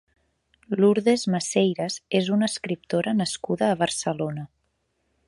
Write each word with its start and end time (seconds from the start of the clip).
Lourdes 0.79 1.25
Maceiras 1.33 1.99
és 2.21 2.31
una 2.37 2.49
escriptora 2.53 3.13
nascuda 3.21 3.69
a 3.75 3.79
Barcelona. 3.83 4.49